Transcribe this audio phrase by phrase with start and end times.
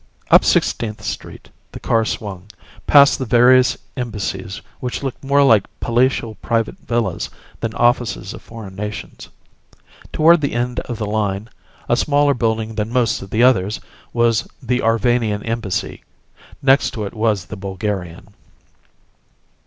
[0.31, 2.47] Up Sixteenth Street the car swung,
[2.87, 8.75] past the various embassies which looked more like palatial private villas than offices of foreign
[8.75, 9.29] nations.
[10.11, 11.51] Toward the end of the line,
[11.87, 13.79] a smaller building than most of the others,
[14.11, 16.03] was the Arvanian Embassy.
[16.63, 18.33] Next to it was the Bulgarian.